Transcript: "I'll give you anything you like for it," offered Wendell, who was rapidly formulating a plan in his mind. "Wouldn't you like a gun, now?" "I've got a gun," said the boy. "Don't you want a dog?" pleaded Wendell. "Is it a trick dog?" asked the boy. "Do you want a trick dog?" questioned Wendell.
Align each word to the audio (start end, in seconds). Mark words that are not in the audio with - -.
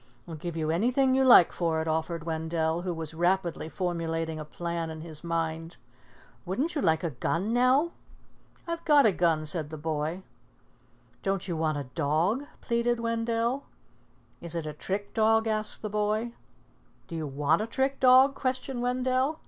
"I'll 0.27 0.33
give 0.33 0.57
you 0.57 0.71
anything 0.71 1.13
you 1.13 1.23
like 1.23 1.51
for 1.51 1.79
it," 1.79 1.87
offered 1.87 2.23
Wendell, 2.23 2.81
who 2.81 2.91
was 2.91 3.13
rapidly 3.13 3.69
formulating 3.69 4.39
a 4.39 4.43
plan 4.45 4.89
in 4.89 5.01
his 5.01 5.23
mind. 5.23 5.77
"Wouldn't 6.43 6.73
you 6.73 6.81
like 6.81 7.03
a 7.03 7.11
gun, 7.11 7.53
now?" 7.53 7.91
"I've 8.65 8.83
got 8.83 9.05
a 9.05 9.11
gun," 9.11 9.45
said 9.45 9.69
the 9.69 9.77
boy. 9.77 10.23
"Don't 11.21 11.47
you 11.47 11.55
want 11.55 11.77
a 11.77 11.83
dog?" 11.93 12.45
pleaded 12.61 12.99
Wendell. 12.99 13.65
"Is 14.41 14.55
it 14.55 14.65
a 14.65 14.73
trick 14.73 15.13
dog?" 15.13 15.45
asked 15.45 15.83
the 15.83 15.87
boy. 15.89 16.33
"Do 17.07 17.15
you 17.15 17.27
want 17.27 17.61
a 17.61 17.67
trick 17.67 17.99
dog?" 17.99 18.33
questioned 18.33 18.81
Wendell. 18.81 19.39